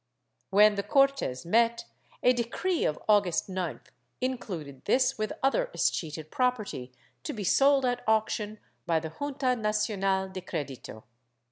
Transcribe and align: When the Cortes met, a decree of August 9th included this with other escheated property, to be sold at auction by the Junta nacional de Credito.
When 0.49 0.73
the 0.73 0.81
Cortes 0.81 1.45
met, 1.45 1.85
a 2.23 2.33
decree 2.33 2.85
of 2.85 2.97
August 3.07 3.47
9th 3.47 3.89
included 4.19 4.83
this 4.85 5.15
with 5.19 5.31
other 5.43 5.69
escheated 5.75 6.31
property, 6.31 6.91
to 7.21 7.33
be 7.33 7.43
sold 7.43 7.85
at 7.85 8.03
auction 8.07 8.57
by 8.87 8.99
the 8.99 9.09
Junta 9.11 9.55
nacional 9.55 10.27
de 10.27 10.41
Credito. 10.41 11.03